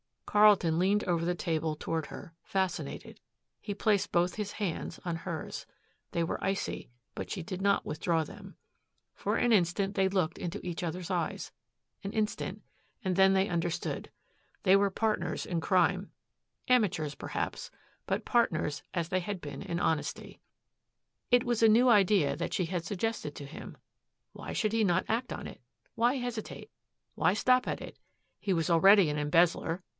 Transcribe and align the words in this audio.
Carlton 0.25 0.79
leaned 0.79 1.03
over 1.03 1.25
the 1.25 1.35
table 1.35 1.75
toward 1.75 2.05
her, 2.05 2.33
fascinated. 2.41 3.19
He 3.59 3.73
placed 3.75 4.13
both 4.13 4.35
his 4.35 4.53
hands 4.53 4.97
on 5.03 5.17
hers. 5.17 5.65
They 6.11 6.23
were 6.23 6.43
icy, 6.43 6.89
but 7.13 7.29
she 7.29 7.43
did 7.43 7.61
not 7.61 7.85
withdraw 7.85 8.23
them. 8.23 8.55
For 9.13 9.35
an 9.35 9.51
instant 9.51 9.93
they 9.93 10.07
looked 10.07 10.37
into 10.37 10.65
each 10.65 10.83
other's 10.83 11.11
eyes, 11.11 11.51
an 12.01 12.13
instant, 12.13 12.63
and 13.03 13.17
then 13.17 13.33
they 13.33 13.49
understood. 13.49 14.09
They 14.63 14.77
were 14.77 14.89
partners 14.89 15.45
in 15.45 15.59
crime, 15.59 16.11
amateurs 16.69 17.13
perhaps, 17.13 17.69
but 18.07 18.25
partners 18.25 18.83
as 18.93 19.09
they 19.09 19.19
had 19.19 19.41
been 19.41 19.61
in 19.61 19.81
honesty. 19.81 20.39
It 21.29 21.43
was 21.43 21.61
a 21.61 21.67
new 21.67 21.89
idea 21.89 22.37
that 22.37 22.53
she 22.53 22.65
had 22.65 22.85
suggested 22.85 23.35
to 23.35 23.45
him. 23.45 23.77
Why 24.31 24.53
should 24.53 24.71
he 24.71 24.85
not 24.85 25.05
act 25.09 25.33
on 25.33 25.45
it? 25.45 25.61
Why 25.93 26.15
hesitate? 26.15 26.71
Why 27.15 27.33
stop 27.33 27.67
at 27.67 27.81
it? 27.81 27.99
He 28.39 28.53
was 28.53 28.69
already 28.69 29.09
an 29.09 29.17
embezzler. 29.17 29.83